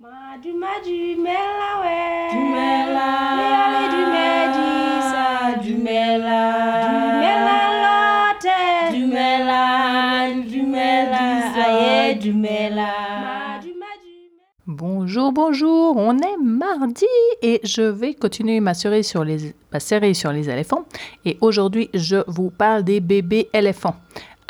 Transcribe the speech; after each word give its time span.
Madu 0.00 0.54
madu 0.54 1.20
mela 1.20 1.70
we. 1.82 2.30
Dumela 2.30 3.08
Yale 3.50 3.82
dumedi 3.92 4.70
sa 5.10 5.26
Dumela 5.60 6.40
Dumela 6.86 7.58
lote. 7.82 8.58
Dumela 8.94 9.62
Dumela 10.48 11.24
Aye 11.66 12.14
Dumela 12.14 12.92
Bonjour, 14.68 15.32
bonjour, 15.32 15.96
on 15.96 16.16
est 16.18 16.36
mardi 16.40 17.06
et 17.42 17.60
je 17.64 17.82
vais 17.82 18.14
continuer 18.14 18.60
ma 18.60 18.74
série 18.74 19.02
sur 19.02 19.24
les, 19.24 19.52
ma 19.72 19.80
série 19.80 20.14
sur 20.14 20.30
les 20.30 20.48
éléphants. 20.48 20.84
Et 21.24 21.38
aujourd'hui, 21.40 21.90
je 21.92 22.22
vous 22.28 22.50
parle 22.50 22.84
des 22.84 23.00
bébés 23.00 23.48
éléphants. 23.52 23.96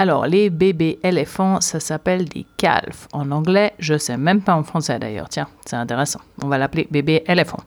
Alors, 0.01 0.29
les 0.29 0.49
bébés 0.49 1.01
éléphants, 1.03 1.61
ça 1.61 1.81
s'appelle 1.81 2.27
des 2.27 2.47
calves. 2.57 3.09
En 3.13 3.33
anglais, 3.33 3.75
je 3.81 3.99
sais 3.99 4.17
même 4.17 4.41
pas 4.43 4.55
en 4.55 4.63
français 4.63 4.97
d'ailleurs. 5.01 5.29
Tiens, 5.29 5.49
c'est 5.67 5.75
intéressant. 5.75 6.21
On 6.41 6.47
va 6.47 6.57
l'appeler 6.57 6.87
bébé 6.89 7.25
éléphant. 7.27 7.59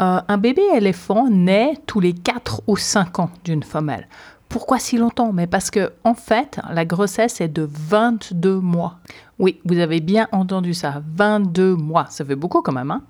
Euh, 0.00 0.20
un 0.26 0.38
bébé 0.38 0.62
éléphant 0.74 1.28
naît 1.28 1.74
tous 1.86 2.00
les 2.00 2.14
4 2.14 2.62
ou 2.66 2.78
5 2.78 3.18
ans 3.18 3.30
d'une 3.44 3.62
femelle. 3.62 4.08
Pourquoi 4.54 4.78
si 4.78 4.98
longtemps? 4.98 5.32
Mais 5.32 5.48
parce 5.48 5.68
que, 5.68 5.94
en 6.04 6.14
fait, 6.14 6.60
la 6.72 6.84
grossesse 6.84 7.40
est 7.40 7.48
de 7.48 7.68
22 7.68 8.60
mois. 8.60 8.98
Oui, 9.40 9.60
vous 9.64 9.78
avez 9.78 9.98
bien 9.98 10.28
entendu 10.30 10.74
ça, 10.74 11.02
22 11.16 11.74
mois, 11.74 12.06
ça 12.08 12.24
fait 12.24 12.36
beaucoup 12.36 12.62
quand 12.62 12.70
même. 12.70 12.92
Hein? 12.92 13.02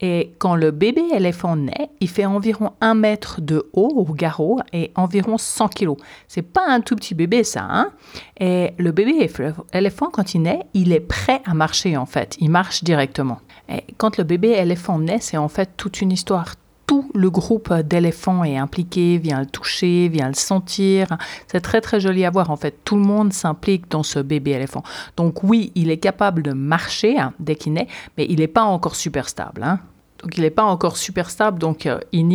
Et 0.00 0.34
quand 0.38 0.56
le 0.56 0.72
bébé 0.72 1.04
éléphant 1.14 1.54
naît, 1.54 1.90
il 2.00 2.08
fait 2.08 2.26
environ 2.26 2.72
1 2.80 2.94
mètre 2.94 3.40
de 3.40 3.70
haut 3.74 3.92
au 4.08 4.12
garrot 4.12 4.58
et 4.72 4.90
environ 4.96 5.38
100 5.38 5.68
kilos. 5.68 5.98
C'est 6.26 6.42
pas 6.42 6.66
un 6.66 6.80
tout 6.80 6.96
petit 6.96 7.14
bébé 7.14 7.44
ça. 7.44 7.64
Hein? 7.70 7.92
Et 8.40 8.72
le 8.76 8.90
bébé 8.90 9.30
éléphant, 9.72 10.10
quand 10.12 10.34
il 10.34 10.42
naît, 10.42 10.66
il 10.74 10.92
est 10.92 10.98
prêt 10.98 11.42
à 11.44 11.54
marcher 11.54 11.96
en 11.96 12.06
fait, 12.06 12.36
il 12.40 12.50
marche 12.50 12.82
directement. 12.82 13.38
Et 13.68 13.84
quand 13.98 14.16
le 14.16 14.24
bébé 14.24 14.48
éléphant 14.48 14.98
naît, 14.98 15.20
c'est 15.20 15.36
en 15.36 15.48
fait 15.48 15.70
toute 15.76 16.00
une 16.00 16.10
histoire 16.10 16.56
le 17.18 17.30
groupe 17.30 17.74
d'éléphants 17.74 18.44
est 18.44 18.56
impliqué, 18.56 19.18
vient 19.18 19.40
le 19.40 19.46
toucher, 19.46 20.08
vient 20.08 20.28
le 20.28 20.34
sentir. 20.34 21.08
C'est 21.48 21.60
très 21.60 21.80
très 21.80 21.98
joli 21.98 22.24
à 22.24 22.30
voir 22.30 22.50
en 22.50 22.56
fait. 22.56 22.78
Tout 22.84 22.94
le 22.94 23.02
monde 23.02 23.32
s'implique 23.32 23.90
dans 23.90 24.04
ce 24.04 24.20
bébé 24.20 24.52
éléphant. 24.52 24.84
Donc 25.16 25.42
oui, 25.42 25.72
il 25.74 25.90
est 25.90 25.98
capable 25.98 26.42
de 26.42 26.52
marcher 26.52 27.18
hein, 27.18 27.32
dès 27.40 27.56
qu'il 27.56 27.72
naît, 27.72 27.88
mais 28.16 28.26
il 28.28 28.38
n'est 28.38 28.46
pas 28.46 28.62
encore 28.62 28.94
super 28.94 29.28
stable. 29.28 29.64
Hein. 29.64 29.80
Donc 30.22 30.36
il 30.36 30.42
n'est 30.42 30.50
pas 30.50 30.64
encore 30.64 30.96
super 30.96 31.30
stable, 31.30 31.60
donc 31.60 31.86
euh, 31.86 32.00
il, 32.10 32.28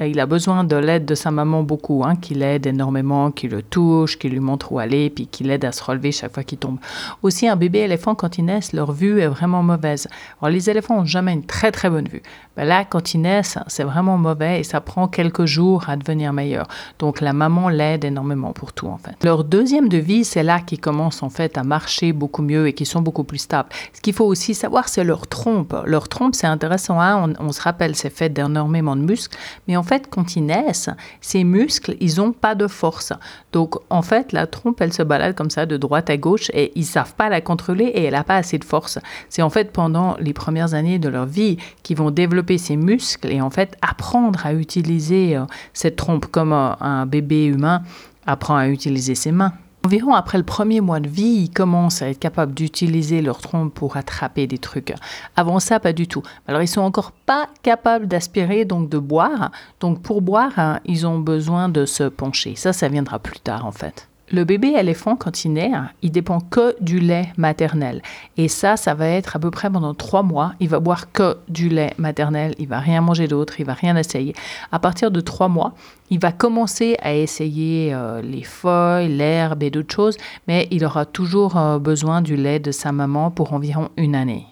il 0.00 0.20
a 0.20 0.26
besoin 0.26 0.64
de 0.64 0.76
l'aide 0.76 1.04
de 1.04 1.14
sa 1.14 1.30
maman 1.30 1.62
beaucoup, 1.62 2.02
hein, 2.02 2.16
qui 2.16 2.32
l'aide 2.34 2.66
énormément, 2.66 3.30
qui 3.30 3.48
le 3.48 3.60
touche, 3.60 4.18
qui 4.18 4.30
lui 4.30 4.40
montre 4.40 4.72
où 4.72 4.78
aller, 4.78 5.10
puis 5.10 5.26
qui 5.26 5.44
l'aide 5.44 5.66
à 5.66 5.72
se 5.72 5.84
relever 5.84 6.10
chaque 6.10 6.32
fois 6.32 6.42
qu'il 6.42 6.56
tombe. 6.56 6.78
Aussi, 7.22 7.46
un 7.46 7.56
bébé 7.56 7.80
éléphant, 7.80 8.14
quand 8.14 8.38
ils 8.38 8.46
naissent, 8.46 8.72
leur 8.72 8.92
vue 8.92 9.20
est 9.20 9.26
vraiment 9.26 9.62
mauvaise. 9.62 10.08
Les 10.42 10.70
éléphants 10.70 11.00
ont 11.00 11.04
jamais 11.04 11.34
une 11.34 11.44
très 11.44 11.70
très 11.70 11.90
bonne 11.90 12.08
vue. 12.08 12.22
Ben 12.56 12.64
là, 12.64 12.84
quand 12.84 13.12
ils 13.12 13.20
naissent, 13.20 13.58
c'est 13.66 13.84
vraiment 13.84 14.16
mauvais 14.16 14.60
et 14.60 14.64
ça 14.64 14.80
prend 14.80 15.06
quelques 15.06 15.44
jours 15.44 15.88
à 15.88 15.96
devenir 15.96 16.32
meilleur. 16.32 16.66
Donc 16.98 17.20
la 17.20 17.34
maman 17.34 17.68
l'aide 17.68 18.04
énormément 18.04 18.52
pour 18.52 18.72
tout 18.72 18.88
en 18.88 18.98
fait. 18.98 19.12
Leur 19.22 19.44
deuxième 19.44 19.88
de 19.88 19.98
vie, 19.98 20.24
c'est 20.24 20.42
là 20.42 20.60
qu'ils 20.60 20.80
commencent 20.80 21.22
en 21.22 21.30
fait 21.30 21.58
à 21.58 21.62
marcher 21.62 22.12
beaucoup 22.12 22.42
mieux 22.42 22.66
et 22.66 22.72
qu'ils 22.72 22.86
sont 22.86 23.02
beaucoup 23.02 23.22
plus 23.24 23.38
stables. 23.38 23.68
Ce 23.92 24.00
qu'il 24.00 24.14
faut 24.14 24.24
aussi 24.24 24.54
savoir, 24.54 24.88
c'est 24.88 25.04
leur 25.04 25.26
trompe. 25.26 25.76
Leur 25.84 26.08
trompe, 26.08 26.34
c'est 26.34 26.46
intéressant. 26.46 27.00
Hein 27.00 27.17
on, 27.38 27.52
se 27.52 27.60
rappelle, 27.60 27.94
c'est 27.94 28.10
fait 28.10 28.28
d'énormément 28.28 28.96
de 28.96 29.02
muscles, 29.02 29.36
mais 29.66 29.76
en 29.76 29.82
fait, 29.82 30.08
quand 30.10 30.36
ils 30.36 30.44
naissent, 30.44 30.90
ces 31.20 31.44
muscles, 31.44 31.96
ils 32.00 32.16
n'ont 32.16 32.32
pas 32.32 32.54
de 32.54 32.66
force. 32.66 33.12
Donc, 33.52 33.76
en 33.90 34.02
fait, 34.02 34.32
la 34.32 34.46
trompe, 34.46 34.80
elle 34.80 34.92
se 34.92 35.02
balade 35.02 35.34
comme 35.34 35.50
ça 35.50 35.66
de 35.66 35.76
droite 35.76 36.10
à 36.10 36.16
gauche 36.16 36.50
et 36.54 36.72
ils 36.74 36.84
savent 36.84 37.14
pas 37.14 37.28
la 37.28 37.40
contrôler 37.40 37.86
et 37.86 38.04
elle 38.04 38.14
n'a 38.14 38.24
pas 38.24 38.36
assez 38.36 38.58
de 38.58 38.64
force. 38.64 38.98
C'est 39.28 39.42
en 39.42 39.50
fait 39.50 39.72
pendant 39.72 40.16
les 40.18 40.32
premières 40.32 40.74
années 40.74 40.98
de 40.98 41.08
leur 41.08 41.26
vie 41.26 41.58
qu'ils 41.82 41.96
vont 41.96 42.10
développer 42.10 42.58
ces 42.58 42.76
muscles 42.76 43.30
et 43.30 43.40
en 43.40 43.50
fait 43.50 43.76
apprendre 43.82 44.44
à 44.44 44.52
utiliser 44.52 45.36
euh, 45.36 45.44
cette 45.72 45.96
trompe 45.96 46.26
comme 46.26 46.52
euh, 46.52 46.72
un 46.80 47.06
bébé 47.06 47.46
humain 47.46 47.82
apprend 48.26 48.56
à 48.56 48.68
utiliser 48.68 49.14
ses 49.14 49.32
mains. 49.32 49.52
Environ 49.88 50.12
après 50.12 50.36
le 50.36 50.44
premier 50.44 50.82
mois 50.82 51.00
de 51.00 51.08
vie, 51.08 51.44
ils 51.44 51.50
commencent 51.50 52.02
à 52.02 52.10
être 52.10 52.18
capables 52.18 52.52
d'utiliser 52.52 53.22
leur 53.22 53.38
trompe 53.38 53.72
pour 53.72 53.96
attraper 53.96 54.46
des 54.46 54.58
trucs. 54.58 54.92
Avant 55.34 55.60
ça, 55.60 55.80
pas 55.80 55.94
du 55.94 56.06
tout. 56.06 56.22
Alors, 56.46 56.60
ils 56.60 56.68
sont 56.68 56.82
encore 56.82 57.12
pas 57.12 57.48
capables 57.62 58.06
d'aspirer, 58.06 58.66
donc 58.66 58.90
de 58.90 58.98
boire. 58.98 59.50
Donc, 59.80 60.02
pour 60.02 60.20
boire, 60.20 60.52
hein, 60.58 60.80
ils 60.84 61.06
ont 61.06 61.18
besoin 61.18 61.70
de 61.70 61.86
se 61.86 62.02
pencher. 62.02 62.54
Ça, 62.54 62.74
ça 62.74 62.88
viendra 62.88 63.18
plus 63.18 63.40
tard, 63.40 63.64
en 63.64 63.72
fait. 63.72 64.10
Le 64.30 64.44
bébé 64.44 64.74
éléphant, 64.78 65.16
quand 65.16 65.46
il 65.46 65.54
naît, 65.54 65.72
hein, 65.72 65.88
il 66.02 66.12
dépend 66.12 66.40
que 66.40 66.76
du 66.82 67.00
lait 67.00 67.32
maternel. 67.38 68.02
Et 68.36 68.48
ça, 68.48 68.76
ça 68.76 68.92
va 68.92 69.08
être 69.08 69.36
à 69.36 69.38
peu 69.38 69.50
près 69.50 69.70
pendant 69.70 69.94
trois 69.94 70.22
mois. 70.22 70.52
Il 70.60 70.68
va 70.68 70.80
boire 70.80 71.10
que 71.12 71.38
du 71.48 71.70
lait 71.70 71.94
maternel. 71.96 72.54
Il 72.58 72.68
va 72.68 72.78
rien 72.78 73.00
manger 73.00 73.26
d'autre. 73.26 73.58
Il 73.58 73.64
va 73.64 73.72
rien 73.72 73.96
essayer. 73.96 74.34
À 74.70 74.78
partir 74.78 75.10
de 75.10 75.20
trois 75.20 75.48
mois, 75.48 75.72
il 76.10 76.18
va 76.18 76.30
commencer 76.30 76.96
à 77.00 77.14
essayer 77.14 77.94
euh, 77.94 78.20
les 78.20 78.42
feuilles, 78.42 79.08
l'herbe 79.08 79.62
et 79.62 79.70
d'autres 79.70 79.94
choses. 79.94 80.18
Mais 80.46 80.68
il 80.70 80.84
aura 80.84 81.06
toujours 81.06 81.56
euh, 81.56 81.78
besoin 81.78 82.20
du 82.20 82.36
lait 82.36 82.60
de 82.60 82.70
sa 82.70 82.92
maman 82.92 83.30
pour 83.30 83.54
environ 83.54 83.88
une 83.96 84.14
année 84.14 84.46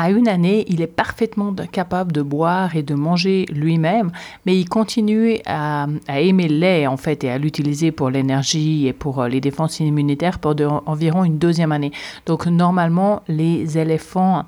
à 0.00 0.08
une 0.08 0.28
année, 0.28 0.64
il 0.68 0.80
est 0.80 0.86
parfaitement 0.86 1.54
capable 1.70 2.10
de 2.10 2.22
boire 2.22 2.74
et 2.74 2.82
de 2.82 2.94
manger 2.94 3.44
lui-même, 3.52 4.10
mais 4.46 4.58
il 4.58 4.66
continue 4.66 5.36
à, 5.44 5.88
aimer 6.08 6.48
le 6.48 6.56
lait 6.56 6.86
en 6.86 6.96
fait 6.96 7.22
et 7.22 7.30
à 7.30 7.36
l'utiliser 7.36 7.92
pour 7.92 8.08
l'énergie 8.08 8.86
et 8.86 8.94
pour 8.94 9.20
euh, 9.20 9.28
les 9.28 9.42
défenses 9.42 9.78
immunitaires 9.78 10.38
pendant 10.38 10.82
environ 10.86 11.22
une 11.22 11.36
deuxième 11.36 11.70
année. 11.70 11.92
Donc 12.24 12.46
normalement, 12.46 13.22
les 13.28 13.76
éléphants 13.76 14.46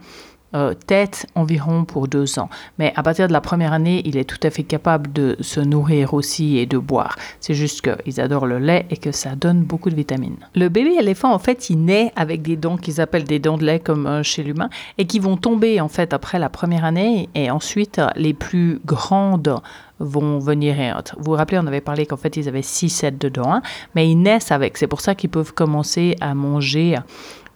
euh, 0.55 0.75
tête 0.75 1.27
environ 1.35 1.85
pour 1.85 2.09
deux 2.09 2.39
ans. 2.39 2.49
Mais 2.79 2.93
à 2.97 3.03
partir 3.03 3.29
de 3.29 3.33
la 3.33 3.41
première 3.41 3.73
année, 3.73 4.03
il 4.05 4.17
est 4.17 4.25
tout 4.25 4.41
à 4.43 4.51
fait 4.51 4.63
capable 4.63 5.13
de 5.13 5.37
se 5.41 5.61
nourrir 5.61 6.15
aussi 6.15 6.59
et 6.59 6.67
de 6.67 6.79
boire. 6.79 7.17
C'est 7.41 7.55
juste 7.55 7.81
qu'ils 7.83 8.21
adorent 8.21 8.47
le 8.47 8.59
lait 8.59 8.87
et 8.91 8.97
que 8.97 9.13
ça 9.13 9.35
donne 9.35 9.63
beaucoup 9.63 9.91
de 9.91 9.95
vitamines. 9.95 10.37
Le 10.55 10.69
bébé 10.69 10.97
éléphant, 10.99 11.33
en 11.33 11.39
fait, 11.39 11.71
il 11.71 11.85
naît 11.85 12.13
avec 12.17 12.43
des 12.43 12.57
dents 12.57 12.77
qu'ils 12.77 13.01
appellent 13.01 13.25
des 13.25 13.39
dents 13.39 13.59
de 13.59 13.65
lait 13.65 13.81
comme 13.81 14.07
euh, 14.07 14.23
chez 14.23 14.43
l'humain 14.43 14.69
et 14.99 15.07
qui 15.07 15.19
vont 15.19 15.37
tomber 15.37 15.81
en 15.81 15.89
fait 15.89 16.13
après 16.13 16.39
la 16.39 16.49
première 16.49 16.85
année 16.85 17.29
et 17.35 17.51
ensuite 17.51 18.01
les 18.17 18.35
plus 18.35 18.81
grandes 18.85 19.61
vont 20.03 20.39
venir. 20.39 21.03
Vous 21.17 21.25
vous 21.25 21.33
rappelez, 21.33 21.59
on 21.59 21.67
avait 21.67 21.81
parlé 21.81 22.07
qu'en 22.07 22.17
fait, 22.17 22.37
ils 22.37 22.49
avaient 22.49 22.63
6 22.63 22.91
sets 22.91 23.11
de 23.13 23.29
dents, 23.29 23.53
hein, 23.53 23.63
mais 23.95 24.09
ils 24.09 24.21
naissent 24.21 24.51
avec. 24.51 24.77
C'est 24.77 24.87
pour 24.87 25.01
ça 25.01 25.15
qu'ils 25.15 25.31
peuvent 25.31 25.55
commencer 25.55 26.17
à 26.21 26.35
manger 26.35 26.97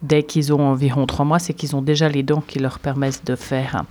dès 0.01 0.23
qu'ils 0.23 0.53
ont 0.53 0.61
environ 0.61 1.05
trois 1.05 1.25
mois, 1.25 1.39
c'est 1.39 1.53
qu'ils 1.53 1.75
ont 1.75 1.81
déjà 1.81 2.09
les 2.09 2.23
dents 2.23 2.43
qui 2.45 2.59
leur 2.59 2.79
permettent 2.79 3.25
de 3.25 3.35
faire. 3.35 3.83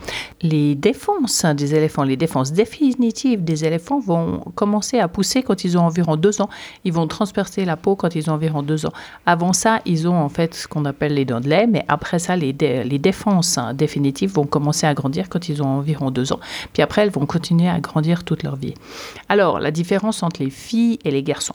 Les 0.43 0.75
défenses 0.75 1.45
des 1.45 1.75
éléphants, 1.75 2.05
les 2.05 2.17
défenses 2.17 2.53
définitives 2.53 3.45
des 3.45 3.65
éléphants 3.65 4.01
vont 4.01 4.41
commencer 4.55 4.99
à 4.99 5.09
pousser 5.09 5.43
quand 5.43 5.65
ils 5.65 5.77
ont 5.79 5.83
environ 5.83 6.17
deux 6.17 6.41
ans. 6.41 6.49
Ils 6.85 6.93
vont 6.93 7.07
transpercer 7.07 7.65
la 7.65 7.77
peau 7.77 7.97
quand 7.97 8.15
ils 8.15 8.31
ont 8.31 8.35
environ 8.35 8.63
deux 8.63 8.87
ans. 8.87 8.93
Avant 9.25 9.53
ça, 9.53 9.81
ils 9.85 10.09
ont 10.09 10.17
en 10.17 10.29
fait 10.29 10.55
ce 10.55 10.69
qu'on 10.69 10.85
appelle 10.85 11.15
les 11.15 11.25
dents 11.25 11.41
de 11.41 11.49
lait, 11.49 11.67
mais 11.67 11.85
après 11.89 12.19
ça, 12.19 12.37
les, 12.37 12.53
les 12.53 12.99
défenses 12.99 13.59
définitives 13.75 14.33
vont 14.33 14.47
commencer 14.47 14.87
à 14.87 14.95
grandir 14.95 15.29
quand 15.29 15.49
ils 15.49 15.63
ont 15.63 15.69
environ 15.69 16.11
deux 16.11 16.33
ans. 16.33 16.41
Puis 16.73 16.83
après, 16.83 17.03
elles 17.03 17.11
vont 17.11 17.27
continuer 17.27 17.69
à 17.69 17.81
grandir 17.81 18.25
toute 18.25 18.43
leur 18.43 18.57
vie. 18.57 18.75
Alors, 19.29 19.59
la 19.59 19.71
différence 19.71 20.23
entre 20.23 20.43
les 20.43 20.51
filles 20.51 20.99
et 21.05 21.11
les 21.11 21.23
garçons. 21.23 21.55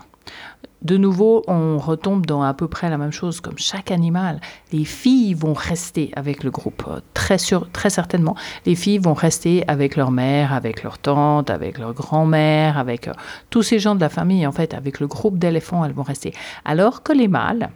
De 0.81 0.97
nouveau, 0.97 1.43
on 1.47 1.77
retombe 1.77 2.25
dans 2.25 2.41
à 2.41 2.55
peu 2.55 2.67
près 2.67 2.89
la 2.89 2.97
même 2.97 3.11
chose 3.11 3.39
comme 3.39 3.57
chaque 3.59 3.91
animal. 3.91 4.41
Les 4.71 4.83
filles 4.83 5.35
vont 5.35 5.53
rester 5.53 6.11
avec 6.15 6.43
le 6.43 6.49
groupe, 6.49 6.83
très, 7.13 7.37
très 7.71 7.91
certainement. 7.91 8.35
Les 8.65 8.73
filles 8.73 8.97
vont 8.97 9.13
rester 9.13 9.63
avec 9.67 9.95
leur 9.95 10.09
mère, 10.09 10.53
avec 10.53 10.81
leur 10.81 10.97
tante, 10.97 11.51
avec 11.51 11.77
leur 11.77 11.93
grand-mère, 11.93 12.79
avec 12.79 13.07
euh, 13.07 13.13
tous 13.51 13.61
ces 13.61 13.77
gens 13.77 13.93
de 13.93 14.01
la 14.01 14.09
famille, 14.09 14.47
en 14.47 14.51
fait, 14.51 14.73
avec 14.73 14.99
le 14.99 15.05
groupe 15.05 15.37
d'éléphants, 15.37 15.85
elles 15.85 15.93
vont 15.93 16.01
rester. 16.01 16.33
Alors 16.65 17.03
que 17.03 17.13
les 17.13 17.27
mâles, 17.27 17.69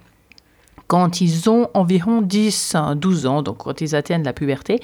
quand 0.87 1.21
ils 1.21 1.49
ont 1.49 1.67
environ 1.73 2.21
10, 2.21 2.75
12 2.95 3.25
ans, 3.25 3.41
donc 3.41 3.57
quand 3.57 3.81
ils 3.81 3.95
atteignent 3.95 4.23
la 4.23 4.33
puberté, 4.33 4.79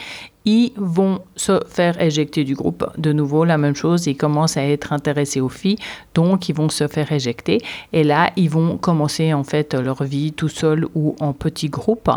ils 0.46 0.72
vont 0.76 1.22
se 1.36 1.60
faire 1.68 2.02
éjecter 2.02 2.44
du 2.44 2.56
groupe. 2.56 2.86
De 2.98 3.14
nouveau, 3.14 3.46
la 3.46 3.60
même 3.60 3.76
chose, 3.76 4.08
ils 4.08 4.18
commencent 4.18 4.58
à 4.58 4.64
être 4.64 4.92
intéressés 4.92 5.40
aux 5.40 5.50
filles, 5.50 5.78
donc 6.16 6.50
ils 6.50 6.56
vont 6.56 6.70
se 6.70 6.88
faire 6.88 7.12
éjecter. 7.12 7.60
Et 7.94 8.04
là, 8.04 8.32
ils 8.36 8.50
vont 8.50 8.78
commencer 8.78 9.34
en 9.34 9.44
fait 9.44 9.76
leur 9.76 10.04
vie 10.04 10.34
tout 10.34 10.50
seuls 10.50 10.88
ou 10.96 11.16
en 11.20 11.34
petits 11.34 11.70
groupes, 11.70 12.10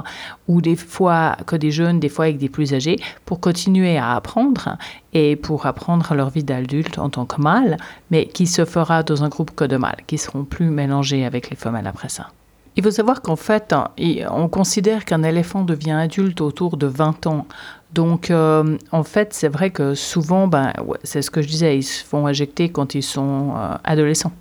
ou 0.49 0.62
des 0.62 0.76
fois 0.76 1.37
que 1.47 1.56
des 1.56 1.70
jeunes, 1.70 2.00
des 2.00 2.09
fois 2.09 2.26
avec 2.26 2.38
des 2.38 2.49
plus 2.49 2.73
âgés, 2.73 2.99
pour 3.26 3.41
continuer 3.41 3.99
à 3.99 4.14
apprendre 4.14 4.79
et 5.12 5.37
pour 5.37 5.67
apprendre 5.67 6.14
leur 6.14 6.31
vie 6.31 6.44
d'adulte 6.44 6.99
en 6.99 7.11
tant 7.11 7.26
que 7.26 7.41
mâle, 7.41 7.76
mais 8.11 8.26
qui 8.26 8.47
se 8.47 8.64
fera 8.64 9.03
dans 9.03 9.23
un 9.23 9.29
groupe 9.29 9.55
que 9.55 9.64
de 9.64 9.76
mâles, 9.76 10.03
qui 10.06 10.17
seront 10.17 10.44
plus 10.44 10.70
mélangés 10.70 11.26
avec 11.26 11.50
les 11.50 11.56
femelles 11.56 11.87
après 11.87 12.09
ça. 12.09 12.29
Il 12.76 12.82
faut 12.82 12.91
savoir 12.91 13.23
qu'en 13.23 13.37
fait, 13.37 13.73
hein, 13.73 13.88
on 14.31 14.49
considère 14.49 15.05
qu'un 15.05 15.23
éléphant 15.23 15.62
devient 15.62 15.93
adulte 15.93 16.41
autour 16.41 16.76
de 16.76 16.87
20 16.87 17.26
ans. 17.26 17.47
Donc, 17.93 18.31
euh, 18.31 18.76
en 18.91 19.05
fait, 19.05 19.32
c'est 19.32 19.49
vrai 19.49 19.71
que 19.71 19.94
souvent, 19.94 20.49
ben, 20.49 20.73
c'est 21.05 21.23
ce 21.23 21.31
que 21.31 21.41
je 21.41 21.47
disais, 21.47 21.79
ils 21.79 21.85
se 21.85 22.05
font 22.05 22.26
éjecter 22.26 22.71
quand 22.71 22.97
ils 22.97 23.03
sont 23.03 23.55
euh, 23.56 23.76
adolescents. 23.85 24.32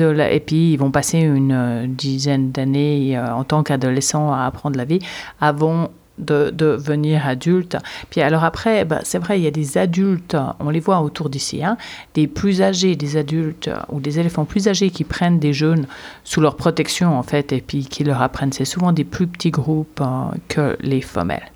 Et 0.00 0.40
puis, 0.40 0.72
ils 0.72 0.76
vont 0.76 0.90
passer 0.90 1.18
une 1.18 1.52
euh, 1.52 1.86
dizaine 1.86 2.50
d'années 2.50 3.18
en 3.18 3.44
tant 3.44 3.62
qu'adolescents 3.62 4.32
à 4.32 4.44
apprendre 4.46 4.76
la 4.76 4.84
vie 4.84 5.00
avant 5.40 5.90
de 6.18 6.50
devenir 6.50 7.26
adulte. 7.26 7.76
Puis 8.10 8.20
alors 8.20 8.44
après, 8.44 8.84
ben, 8.84 9.00
c'est 9.04 9.18
vrai, 9.18 9.38
il 9.38 9.44
y 9.44 9.46
a 9.46 9.50
des 9.50 9.78
adultes, 9.78 10.36
on 10.60 10.70
les 10.70 10.80
voit 10.80 11.00
autour 11.00 11.30
d'ici, 11.30 11.64
hein, 11.64 11.76
des 12.14 12.26
plus 12.26 12.62
âgés, 12.62 12.96
des 12.96 13.16
adultes 13.16 13.70
ou 13.90 14.00
des 14.00 14.18
éléphants 14.18 14.44
plus 14.44 14.68
âgés 14.68 14.90
qui 14.90 15.04
prennent 15.04 15.38
des 15.38 15.52
jeunes 15.52 15.86
sous 16.24 16.40
leur 16.40 16.56
protection 16.56 17.18
en 17.18 17.22
fait 17.22 17.52
et 17.52 17.60
puis 17.60 17.86
qui 17.86 18.04
leur 18.04 18.22
apprennent. 18.22 18.52
C'est 18.52 18.64
souvent 18.64 18.92
des 18.92 19.04
plus 19.04 19.26
petits 19.26 19.50
groupes 19.50 20.02
que 20.48 20.76
les 20.80 21.00
femelles. 21.00 21.50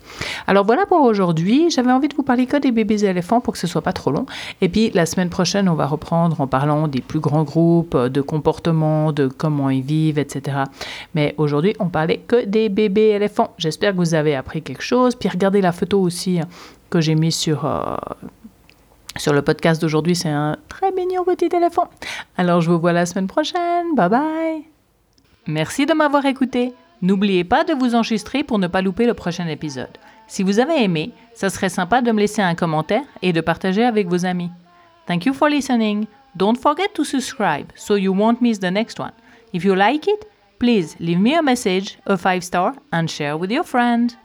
Alors 0.47 0.65
voilà 0.65 0.85
pour 0.85 1.01
aujourd'hui. 1.01 1.69
J'avais 1.69 1.91
envie 1.91 2.07
de 2.07 2.15
vous 2.15 2.23
parler 2.23 2.45
que 2.45 2.57
des 2.57 2.71
bébés 2.71 3.05
éléphants 3.05 3.41
pour 3.41 3.53
que 3.53 3.59
ce 3.59 3.67
soit 3.67 3.81
pas 3.81 3.93
trop 3.93 4.11
long. 4.11 4.25
Et 4.61 4.69
puis 4.69 4.91
la 4.93 5.05
semaine 5.05 5.29
prochaine, 5.29 5.67
on 5.69 5.75
va 5.75 5.85
reprendre 5.85 6.39
en 6.39 6.47
parlant 6.47 6.87
des 6.87 7.01
plus 7.01 7.19
grands 7.19 7.43
groupes, 7.43 7.97
de 7.97 8.21
comportement, 8.21 9.11
de 9.11 9.27
comment 9.27 9.69
ils 9.69 9.81
vivent, 9.81 10.19
etc. 10.19 10.57
Mais 11.15 11.33
aujourd'hui, 11.37 11.75
on 11.79 11.89
parlait 11.89 12.19
que 12.27 12.45
des 12.45 12.69
bébés 12.69 13.09
éléphants. 13.09 13.53
J'espère 13.57 13.91
que 13.91 13.97
vous 13.97 14.13
avez 14.13 14.35
appris 14.35 14.52
quelque 14.61 14.83
chose. 14.83 15.15
Puis 15.15 15.29
regardez 15.29 15.61
la 15.61 15.71
photo 15.71 15.99
aussi 16.01 16.39
hein, 16.39 16.47
que 16.89 17.01
j'ai 17.01 17.15
mise 17.15 17.35
sur, 17.35 17.65
euh, 17.65 17.95
sur 19.17 19.33
le 19.33 19.41
podcast 19.41 19.81
d'aujourd'hui. 19.81 20.15
C'est 20.15 20.29
un 20.29 20.57
très 20.69 20.91
mignon 20.91 21.23
petit 21.23 21.49
éléphant. 21.55 21.89
Alors 22.37 22.61
je 22.61 22.71
vous 22.71 22.79
vois 22.79 22.93
la 22.93 23.05
semaine 23.05 23.27
prochaine. 23.27 23.95
Bye 23.95 24.09
bye. 24.09 24.63
Merci 25.47 25.85
de 25.85 25.93
m'avoir 25.93 26.25
écouté. 26.25 26.73
N'oubliez 27.01 27.43
pas 27.43 27.65
de 27.65 27.73
vous 27.73 27.95
enregistrer 27.95 28.43
pour 28.43 28.59
ne 28.59 28.67
pas 28.67 28.81
louper 28.81 29.05
le 29.05 29.13
prochain 29.13 29.47
épisode. 29.47 29.97
Si 30.27 30.41
vous 30.41 30.59
avez 30.59 30.81
aimé, 30.83 31.11
ça 31.33 31.49
serait 31.49 31.69
sympa 31.69 32.01
de 32.01 32.11
me 32.11 32.19
laisser 32.19 32.41
un 32.41 32.55
commentaire 32.55 33.03
et 33.21 33.33
de 33.33 33.41
partager 33.41 33.83
avec 33.83 34.07
vos 34.07 34.25
amis. 34.25 34.49
Thank 35.05 35.25
you 35.25 35.33
for 35.33 35.49
listening. 35.49 36.05
Don't 36.35 36.55
forget 36.57 36.87
to 36.93 37.03
subscribe 37.03 37.67
so 37.75 37.97
you 37.97 38.13
won't 38.13 38.41
miss 38.41 38.59
the 38.59 38.71
next 38.71 38.99
one. 38.99 39.11
If 39.53 39.65
you 39.65 39.75
like 39.75 40.07
it, 40.07 40.25
please 40.63 40.95
leave 41.01 41.19
me 41.19 41.33
a 41.33 41.41
message, 41.41 41.97
a 42.05 42.17
five 42.17 42.41
star, 42.41 42.73
and 42.93 43.11
share 43.11 43.35
with 43.35 43.51
your 43.51 43.65
friend. 43.65 44.15